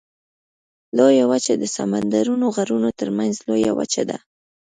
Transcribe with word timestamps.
لویه 0.97 1.25
وچه 1.31 1.53
د 1.57 1.63
سمندرونو 1.75 2.45
غرونو 2.55 2.89
ترمنځ 2.99 3.33
لویه 3.47 3.71
وچه 3.79 4.03
ده. 4.09 4.17